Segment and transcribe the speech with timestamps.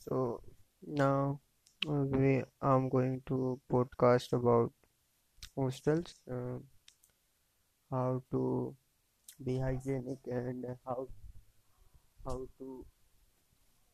[0.00, 0.42] So
[0.86, 1.40] now
[1.84, 4.72] we I'm going to podcast about
[5.56, 6.58] hostels, uh,
[7.90, 8.74] how to
[9.44, 11.08] be hygienic and how
[12.24, 12.86] how to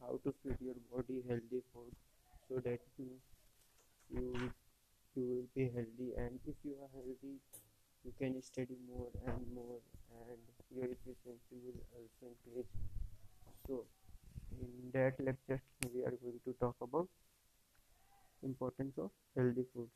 [0.00, 1.92] how to feed your body healthy food
[2.48, 3.08] so that you
[4.14, 4.24] you
[5.16, 7.34] you will be healthy and if you are healthy
[8.04, 9.80] you can study more and more
[10.28, 10.40] and
[10.76, 12.72] your efficiency will also increase.
[13.68, 13.84] So
[14.52, 15.62] in that lecture
[15.94, 17.08] we are going to talk about
[18.42, 19.92] importance of healthy foods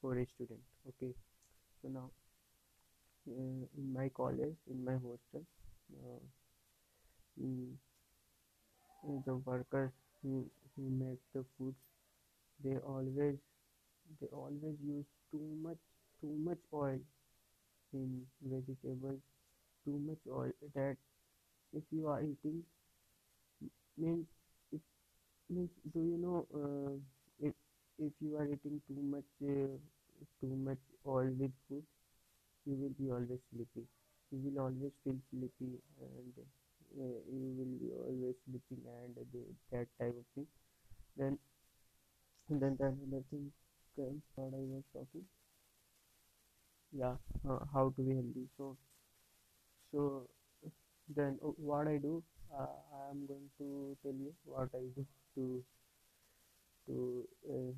[0.00, 0.60] for a student.
[0.88, 1.14] Okay,
[1.82, 2.10] so now
[3.28, 5.44] uh, in my college, in my hostel,
[5.92, 6.20] uh,
[7.38, 7.76] mm,
[9.26, 10.44] the workers who,
[10.74, 11.76] who make the foods,
[12.64, 13.36] they always
[14.20, 15.78] they always use too much
[16.20, 16.98] too much oil
[17.94, 19.20] in vegetables,
[19.84, 20.96] too much oil that
[21.74, 22.62] if you are eating
[23.96, 24.26] means
[24.72, 24.80] it
[25.50, 26.92] means do you know uh,
[27.48, 27.54] if
[27.98, 29.76] if you are eating too much uh,
[30.40, 31.84] too much oily food
[32.66, 33.84] you will be always sleepy.
[34.32, 39.42] You will always feel sleepy and uh, you will be always sleeping and the,
[39.72, 40.46] that type of thing.
[41.16, 41.38] Then
[42.48, 43.52] then the another thing
[43.96, 45.26] comes what I was talking.
[46.92, 48.48] Yeah, uh, how to be healthy.
[48.56, 48.78] So
[49.92, 50.28] so
[51.16, 52.22] then uh, what I do,
[52.58, 52.66] uh,
[53.14, 55.64] I am going to tell you what I do to
[56.86, 57.72] to uh,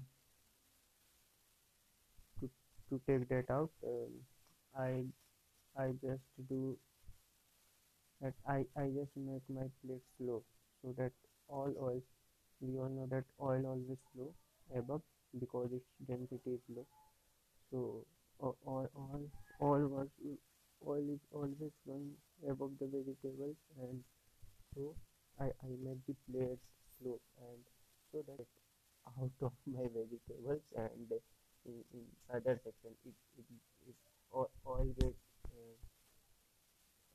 [2.40, 2.50] to
[2.88, 3.70] to take that out.
[3.84, 4.12] Um,
[4.78, 5.04] I
[5.76, 6.78] I just do
[8.20, 10.42] that I, I just make my plate slow
[10.82, 11.12] so that
[11.48, 12.02] all oil
[12.60, 14.32] we all know that oil always flow
[14.76, 15.02] above
[15.40, 16.86] because its density is low
[17.70, 18.04] so
[18.40, 19.22] all all all,
[19.60, 20.08] all was
[20.86, 22.12] oil is always flowing
[22.50, 24.02] above the vegetables and
[24.74, 24.94] so
[25.40, 26.62] I, I make the plate
[26.98, 27.60] slow and
[28.10, 28.46] so that
[29.06, 31.10] out of my vegetables and
[31.66, 32.02] in, in
[32.34, 33.46] other section it, it,
[33.88, 33.94] it
[34.32, 35.14] all, all get
[35.54, 35.76] uh,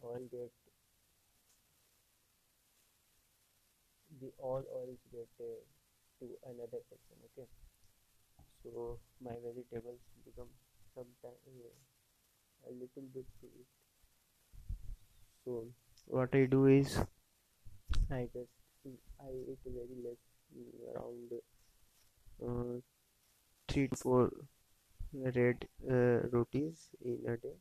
[0.07, 0.51] all get
[4.19, 5.59] the all oils get uh,
[6.19, 7.47] to another section okay?
[8.63, 10.51] So my vegetables become
[10.95, 13.69] sometime uh, a little bit eat
[15.45, 15.65] so
[16.05, 16.97] what i do is
[18.11, 18.60] i just
[19.27, 20.21] i eat very less
[20.55, 21.31] mm, around
[22.45, 22.79] uh,
[23.67, 24.31] three to four
[25.13, 27.55] red uh, rotis in a day.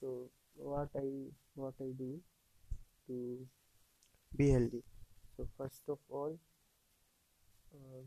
[0.00, 1.08] So what i
[1.54, 2.20] what i do
[3.06, 3.46] to
[4.36, 4.82] be healthy.
[5.36, 6.38] So first of all
[7.74, 8.02] uh,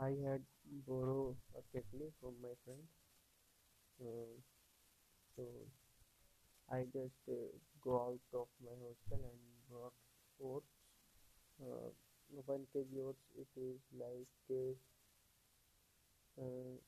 [0.00, 0.46] I had
[0.86, 2.88] borrow a kettle from my friend.
[4.00, 4.40] Uh,
[5.36, 5.42] so
[6.70, 7.50] I just uh,
[7.82, 9.92] go out of my hostel and brought
[10.42, 10.72] oats.
[11.62, 11.90] Uh,
[12.46, 14.74] one kg oats it is like uh,
[16.40, 16.78] uh,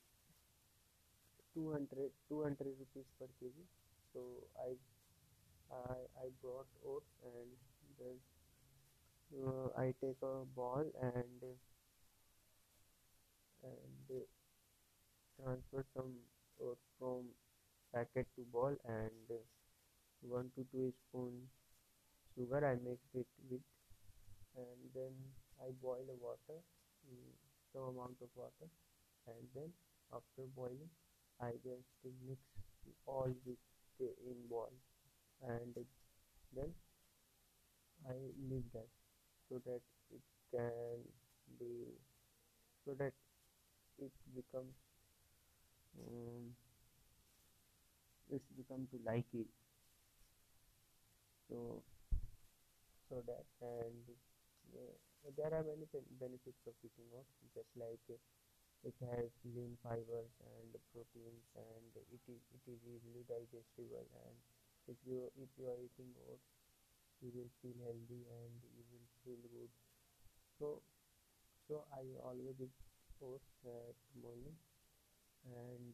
[1.53, 3.55] 200 200 rupees per kg.
[4.13, 4.21] So
[4.67, 4.75] I
[5.71, 7.49] I I brought oats and
[7.99, 8.17] then
[9.43, 11.41] uh, I take a ball and
[13.63, 14.23] and
[15.37, 16.13] transfer some
[16.63, 17.23] oats from
[17.93, 19.39] packet to ball and uh,
[20.21, 21.33] 1 to 2 spoon
[22.35, 23.61] sugar I mix it with
[24.57, 25.13] and then
[25.61, 26.59] I boil the water
[27.07, 27.31] mm,
[27.73, 28.67] some amount of water
[29.27, 29.69] and then
[30.13, 30.89] after boiling
[31.41, 31.87] I just
[32.27, 32.39] mix
[33.05, 33.57] all this
[33.99, 34.71] in ball
[35.47, 35.75] and
[36.55, 36.73] then
[38.07, 38.13] I
[38.49, 38.87] leave that
[39.49, 39.81] so that
[40.11, 40.97] it can
[41.59, 41.85] be
[42.85, 43.13] so that
[43.99, 44.73] it becomes
[45.99, 46.55] um,
[48.31, 49.47] it's become to like it.
[51.49, 51.83] So
[53.11, 54.05] so that and
[54.79, 54.95] uh,
[55.37, 55.85] there are many
[56.23, 58.17] benefits of eating oats just like uh,
[58.85, 64.37] it has lean fibers and proteins and it is it is easily digestible and
[64.89, 66.49] if you if you are eating oats
[67.21, 69.71] you will feel healthy and you will feel good.
[70.59, 70.81] So
[71.67, 72.75] so I always eat
[73.23, 74.55] oats at morning
[75.45, 75.93] and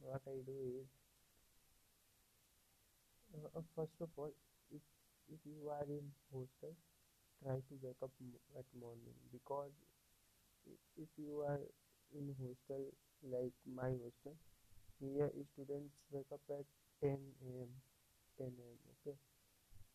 [0.00, 0.88] what I do is
[3.34, 4.32] uh, uh, first of all
[5.32, 6.74] if you are in hostel
[7.42, 8.12] try to wake up
[8.58, 9.16] at morning.
[9.32, 9.72] Because
[10.96, 11.60] if you are
[12.14, 12.82] in hostel
[13.22, 14.36] like my hostel
[15.00, 16.64] here students wake up at
[17.02, 17.70] 10 a.m
[18.38, 19.16] 10 a.m okay?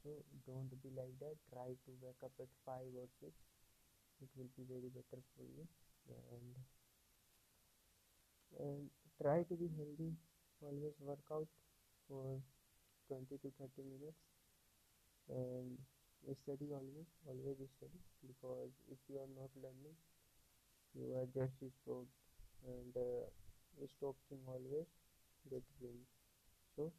[0.03, 0.09] So
[0.49, 1.37] don't be like that.
[1.53, 3.31] Try to wake up at 5 or 6
[4.21, 5.65] it will be very better for you.
[6.09, 6.53] And
[8.59, 8.81] and
[9.21, 10.13] try to be healthy.
[10.61, 11.47] Always work out
[12.07, 12.37] for
[13.09, 14.30] 20 to 30 minutes
[15.29, 15.77] and
[16.43, 19.97] study always always study because if you are not learning
[20.95, 22.15] you are just stopped
[22.67, 23.25] and uh,
[23.95, 24.87] stopping always
[25.49, 26.07] get wins
[26.75, 26.91] so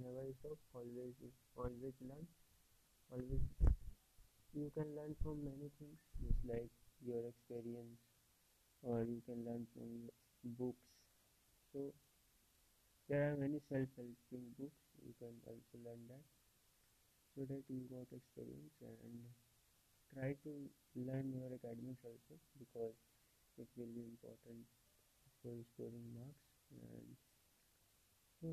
[0.00, 1.14] never stop always
[1.56, 2.26] always learn
[3.12, 3.42] always
[4.54, 6.70] you can learn from many things just like
[7.06, 7.98] your experience
[8.82, 9.88] or you can learn from
[10.58, 10.86] books.
[11.72, 11.92] So
[13.08, 16.24] there are many self-helping books you can also learn that.
[17.34, 19.32] So that you got experience and
[20.12, 20.52] try to
[20.96, 22.96] learn your academics also because
[23.58, 24.66] it will be important
[25.42, 26.44] for scoring marks.
[26.72, 27.16] And
[28.40, 28.48] so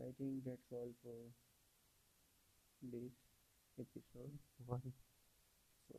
[0.00, 1.18] I think that's all for
[2.82, 3.12] this
[3.80, 4.38] episode.
[4.66, 4.92] One.
[5.88, 5.96] So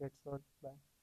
[0.00, 0.40] that's all.
[0.62, 0.93] Bye